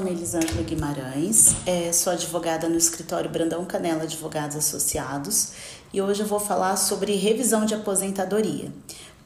Nome 0.00 0.12
é 0.12 0.14
Elisângela 0.14 0.62
Guimarães, 0.62 1.56
sou 1.92 2.14
advogada 2.14 2.66
no 2.70 2.78
escritório 2.78 3.28
Brandão 3.28 3.66
Canela 3.66 4.04
Advogados 4.04 4.56
Associados 4.56 5.52
e 5.92 6.00
hoje 6.00 6.22
eu 6.22 6.26
vou 6.26 6.40
falar 6.40 6.76
sobre 6.76 7.16
revisão 7.16 7.66
de 7.66 7.74
aposentadoria, 7.74 8.72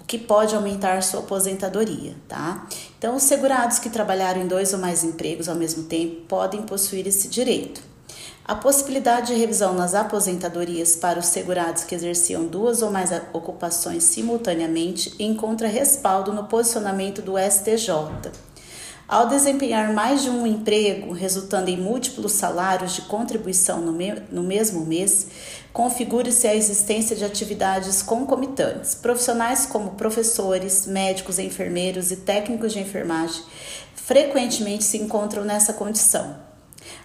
o 0.00 0.04
que 0.04 0.18
pode 0.18 0.52
aumentar 0.52 1.00
sua 1.04 1.20
aposentadoria, 1.20 2.16
tá? 2.26 2.66
Então, 2.98 3.14
os 3.14 3.22
segurados 3.22 3.78
que 3.78 3.88
trabalharam 3.88 4.42
em 4.42 4.48
dois 4.48 4.72
ou 4.72 4.80
mais 4.80 5.04
empregos 5.04 5.48
ao 5.48 5.54
mesmo 5.54 5.84
tempo 5.84 6.22
podem 6.22 6.62
possuir 6.62 7.06
esse 7.06 7.28
direito. 7.28 7.80
A 8.44 8.56
possibilidade 8.56 9.28
de 9.28 9.38
revisão 9.38 9.74
nas 9.74 9.94
aposentadorias 9.94 10.96
para 10.96 11.20
os 11.20 11.26
segurados 11.26 11.84
que 11.84 11.94
exerciam 11.94 12.46
duas 12.46 12.82
ou 12.82 12.90
mais 12.90 13.10
ocupações 13.32 14.02
simultaneamente 14.02 15.14
encontra 15.20 15.68
respaldo 15.68 16.32
no 16.32 16.44
posicionamento 16.44 17.22
do 17.22 17.34
STJ. 17.38 18.32
Ao 19.06 19.28
desempenhar 19.28 19.92
mais 19.92 20.22
de 20.22 20.30
um 20.30 20.46
emprego, 20.46 21.12
resultando 21.12 21.68
em 21.68 21.76
múltiplos 21.76 22.32
salários 22.32 22.94
de 22.94 23.02
contribuição 23.02 23.82
no, 23.82 23.92
me 23.92 24.14
no 24.32 24.42
mesmo 24.42 24.86
mês, 24.86 25.26
configure-se 25.74 26.48
a 26.48 26.54
existência 26.54 27.14
de 27.14 27.22
atividades 27.22 28.02
concomitantes. 28.02 28.94
Profissionais 28.94 29.66
como 29.66 29.90
professores, 29.90 30.86
médicos, 30.86 31.38
enfermeiros 31.38 32.10
e 32.10 32.16
técnicos 32.16 32.72
de 32.72 32.80
enfermagem 32.80 33.42
frequentemente 33.94 34.84
se 34.84 34.96
encontram 34.96 35.44
nessa 35.44 35.74
condição. 35.74 36.36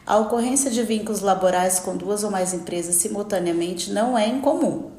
A 0.06 0.18
ocorrência 0.18 0.72
de 0.72 0.82
vínculos 0.84 1.20
laborais 1.20 1.80
com 1.80 1.98
duas 1.98 2.24
ou 2.24 2.32
mais 2.32 2.54
empresas 2.54 2.96
simultaneamente 2.96 3.92
não 3.92 4.18
é 4.18 4.26
incomum, 4.26 4.92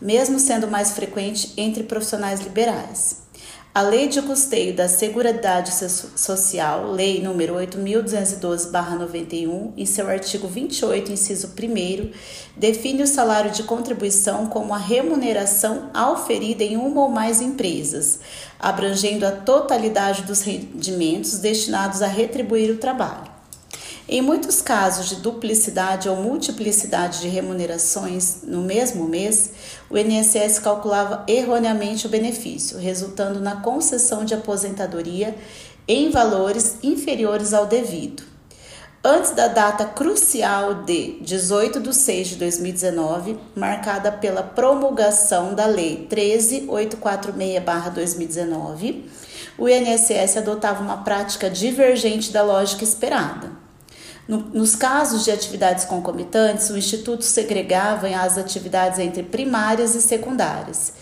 mesmo 0.00 0.38
sendo 0.38 0.68
mais 0.68 0.92
frequente 0.92 1.52
entre 1.56 1.82
profissionais 1.82 2.40
liberais. 2.40 3.23
A 3.76 3.82
Lei 3.82 4.06
de 4.06 4.22
Custeio 4.22 4.72
da 4.72 4.86
Seguridade 4.86 5.72
Social, 5.72 6.92
Lei 6.92 7.20
nº 7.20 7.34
8.212-91, 7.74 9.72
em 9.76 9.84
seu 9.84 10.06
artigo 10.06 10.46
28, 10.46 11.10
inciso 11.10 11.48
1, 11.48 12.12
define 12.56 13.02
o 13.02 13.06
salário 13.08 13.50
de 13.50 13.64
contribuição 13.64 14.46
como 14.46 14.72
a 14.72 14.78
remuneração 14.78 15.90
auferida 15.92 16.62
em 16.62 16.76
uma 16.76 17.02
ou 17.02 17.08
mais 17.08 17.40
empresas, 17.40 18.20
abrangendo 18.60 19.26
a 19.26 19.32
totalidade 19.32 20.22
dos 20.22 20.42
rendimentos 20.42 21.38
destinados 21.38 22.00
a 22.00 22.06
retribuir 22.06 22.70
o 22.70 22.78
trabalho. 22.78 23.33
Em 24.06 24.20
muitos 24.20 24.60
casos 24.60 25.08
de 25.08 25.16
duplicidade 25.16 26.10
ou 26.10 26.16
multiplicidade 26.16 27.22
de 27.22 27.28
remunerações 27.28 28.40
no 28.42 28.60
mesmo 28.60 29.08
mês, 29.08 29.52
o 29.88 29.96
INSS 29.96 30.58
calculava 30.58 31.24
erroneamente 31.26 32.06
o 32.06 32.10
benefício, 32.10 32.78
resultando 32.78 33.40
na 33.40 33.62
concessão 33.62 34.22
de 34.22 34.34
aposentadoria 34.34 35.34
em 35.88 36.10
valores 36.10 36.76
inferiores 36.82 37.54
ao 37.54 37.64
devido. 37.64 38.22
Antes 39.02 39.30
da 39.30 39.48
data 39.48 39.86
crucial 39.86 40.84
de 40.84 41.18
18 41.22 41.80
de 41.80 41.94
6 41.94 42.28
de 42.28 42.36
2019, 42.36 43.38
marcada 43.56 44.12
pela 44.12 44.42
promulgação 44.42 45.54
da 45.54 45.64
Lei 45.64 46.06
13846-2019, 46.10 49.04
o 49.56 49.66
INSS 49.66 50.36
adotava 50.36 50.82
uma 50.82 50.98
prática 50.98 51.48
divergente 51.48 52.30
da 52.32 52.42
lógica 52.42 52.84
esperada. 52.84 53.53
No, 54.26 54.38
nos 54.38 54.74
casos 54.74 55.24
de 55.24 55.30
atividades 55.30 55.84
concomitantes, 55.84 56.70
o 56.70 56.78
Instituto 56.78 57.22
segregava 57.22 58.08
as 58.08 58.38
atividades 58.38 58.98
entre 58.98 59.22
primárias 59.22 59.94
e 59.94 60.00
secundárias, 60.00 60.94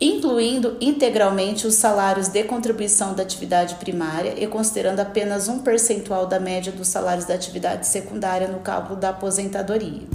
incluindo 0.00 0.76
integralmente 0.80 1.66
os 1.66 1.74
salários 1.74 2.28
de 2.28 2.44
contribuição 2.44 3.14
da 3.14 3.24
atividade 3.24 3.74
primária 3.76 4.34
e 4.36 4.46
considerando 4.46 5.00
apenas 5.00 5.48
um 5.48 5.58
percentual 5.58 6.26
da 6.26 6.38
média 6.38 6.70
dos 6.70 6.86
salários 6.86 7.24
da 7.24 7.34
atividade 7.34 7.86
secundária 7.86 8.46
no 8.46 8.60
cálculo 8.60 8.94
da 8.94 9.08
aposentadoria. 9.08 10.06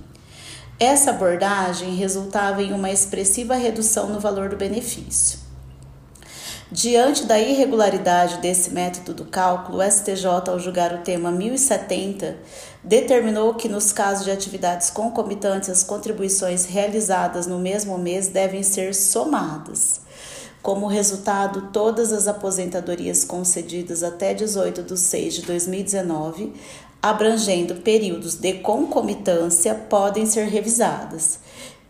Essa 0.80 1.12
abordagem 1.12 1.96
resultava 1.96 2.64
em 2.64 2.72
uma 2.72 2.90
expressiva 2.90 3.56
redução 3.56 4.08
no 4.08 4.20
valor 4.22 4.50
do 4.50 4.56
benefício. 4.56 5.40
Diante 6.72 7.26
da 7.26 7.40
irregularidade 7.40 8.38
desse 8.38 8.72
método 8.72 9.14
do 9.14 9.26
cálculo, 9.26 9.78
o 9.78 9.84
STJ, 9.84 10.26
ao 10.48 10.60
julgar 10.60 10.94
o 10.94 11.00
tema 11.00 11.32
1070, 11.32 12.38
determinou 12.84 13.54
que, 13.54 13.70
nos 13.70 13.92
casos 13.92 14.26
de 14.26 14.32
atividades 14.32 14.90
concomitantes, 14.90 15.70
as 15.70 15.84
contribuições 15.84 16.66
realizadas 16.66 17.46
no 17.46 17.60
mesmo 17.60 17.98
mês 17.98 18.30
devem 18.30 18.64
ser 18.64 18.96
somadas. 18.96 20.02
Como 20.64 20.88
resultado, 20.88 21.70
todas 21.74 22.14
as 22.14 22.28
aposentadorias 22.28 23.24
concedidas 23.26 24.02
até 24.02 24.34
18 24.34 24.82
de 24.82 24.98
6 24.98 25.34
de 25.34 25.42
2019, 25.42 26.54
abrangendo 27.02 27.76
períodos 27.76 28.36
de 28.36 28.54
concomitância, 28.54 29.76
podem 29.76 30.26
ser 30.26 30.48
revisadas, 30.48 31.40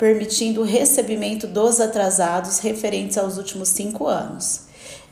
permitindo 0.03 0.59
o 0.59 0.65
recebimento 0.65 1.47
dos 1.47 1.79
atrasados 1.79 2.59
referentes 2.59 3.17
aos 3.17 3.37
últimos 3.37 3.69
cinco 3.69 4.05
anos. 4.05 4.63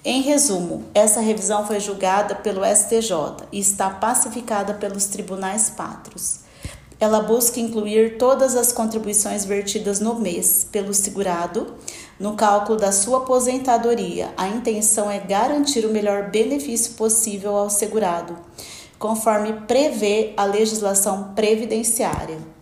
Em 0.03 0.22
resumo, 0.22 0.84
essa 0.94 1.22
revisão 1.22 1.66
foi 1.66 1.79
julgada 1.79 2.35
pelo 2.35 2.66
STJ 2.66 3.47
e 3.53 3.59
está 3.62 3.90
pacificada 3.90 4.74
pelos 4.74 5.06
tribunais 5.06 5.69
pátrios. 5.69 6.41
Ela 7.00 7.22
busca 7.22 7.57
incluir 7.57 8.18
todas 8.18 8.53
as 8.57 8.74
contribuições 8.74 9.46
vertidas 9.46 10.02
no 10.02 10.16
mês 10.19 10.68
pelo 10.69 10.94
segurado 10.94 11.73
no 12.19 12.35
cálculo 12.35 12.78
da 12.78 12.91
sua 12.91 13.19
aposentadoria. 13.19 14.34
A 14.35 14.50
intenção 14.50 15.09
é 15.09 15.19
garantir 15.19 15.85
o 15.85 15.94
melhor 15.94 16.31
benefício 16.31 16.96
possível 16.96 17.56
ao 17.56 17.69
segurado, 17.69 18.38
conforme 19.00 19.53
prevê 19.66 20.34
a 20.35 20.44
legislação 20.44 21.31
previdenciária. 21.34 22.61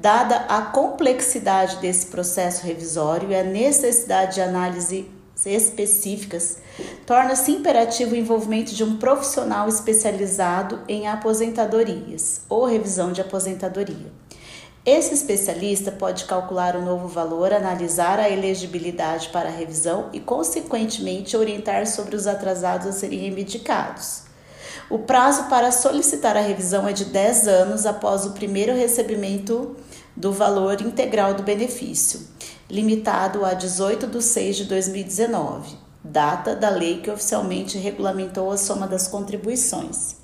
Dada 0.00 0.46
a 0.48 0.62
complexidade 0.62 1.76
desse 1.76 2.06
processo 2.06 2.66
revisório 2.66 3.32
e 3.32 3.34
a 3.34 3.44
necessidade 3.44 4.36
de 4.36 4.40
análise 4.40 5.10
específicas, 5.44 6.56
torna-se 7.04 7.52
imperativo 7.52 8.14
o 8.14 8.16
envolvimento 8.16 8.74
de 8.74 8.82
um 8.82 8.96
profissional 8.96 9.68
especializado 9.68 10.80
em 10.88 11.06
aposentadorias 11.06 12.40
ou 12.48 12.64
revisão 12.64 13.12
de 13.12 13.20
aposentadoria. 13.20 14.10
Esse 14.86 15.12
especialista 15.12 15.92
pode 15.92 16.24
calcular 16.24 16.76
o 16.76 16.82
novo 16.82 17.06
valor, 17.06 17.52
analisar 17.52 18.18
a 18.18 18.30
elegibilidade 18.30 19.28
para 19.28 19.50
a 19.50 19.52
revisão 19.52 20.08
e, 20.14 20.20
consequentemente, 20.20 21.36
orientar 21.36 21.86
sobre 21.86 22.16
os 22.16 22.26
atrasados 22.26 22.86
a 22.86 22.92
serem 22.92 23.18
reivindicados. 23.18 24.30
O 24.88 24.98
prazo 24.98 25.44
para 25.44 25.70
solicitar 25.70 26.36
a 26.36 26.40
revisão 26.40 26.88
é 26.88 26.92
de 26.92 27.04
10 27.04 27.46
anos 27.46 27.86
após 27.86 28.26
o 28.26 28.32
primeiro 28.32 28.74
recebimento 28.74 29.76
do 30.16 30.32
valor 30.32 30.80
integral 30.80 31.34
do 31.34 31.42
benefício 31.42 32.20
limitado 32.70 33.44
a 33.44 33.52
18 33.52 34.06
de 34.06 34.22
6 34.22 34.56
de 34.58 34.64
2019, 34.66 35.76
data 36.04 36.54
da 36.54 36.70
lei 36.70 37.00
que 37.00 37.10
oficialmente 37.10 37.76
regulamentou 37.76 38.50
a 38.52 38.56
soma 38.56 38.86
das 38.86 39.08
contribuições. 39.08 40.14